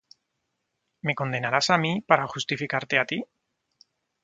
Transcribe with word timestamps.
¿Me 1.05 1.13
condenarás 1.19 1.67
á 1.73 1.77
mí, 1.83 1.93
para 2.09 2.31
justificarte 2.33 2.95
á 3.01 3.03
ti? 3.09 3.19